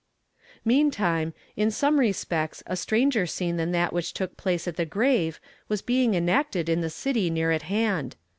Meantime, 0.65 1.31
in 1.55 1.69
some 1.69 1.99
respects 1.99 2.63
a 2.65 2.75
stranger 2.75 3.27
scene 3.27 3.57
than 3.57 3.71
that 3.71 3.93
which 3.93 4.13
took 4.13 4.35
place 4.35 4.67
at 4.67 4.75
the 4.75 4.83
grave 4.83 5.39
was 5.67 5.83
being 5.83 6.15
enacted 6.15 6.67
in 6.67 6.81
the 6.81 6.89
city 6.89 7.29
near 7.29 7.51
at 7.51 7.61
hand. 7.69 8.15